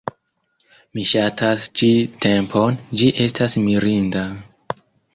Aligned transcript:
Mi 0.97 1.03
ŝatas 1.09 1.67
ĉi 1.81 1.91
tempon, 2.27 2.83
ĝi 3.03 3.13
estas 3.29 3.63
mirinda... 3.71 4.29